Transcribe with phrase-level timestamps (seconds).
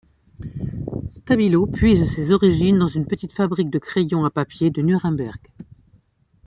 [1.11, 5.39] Stabilo puise ses origines dans une petite fabrique de crayons à papier de Nuremberg.